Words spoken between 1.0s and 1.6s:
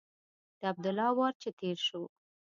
وار چې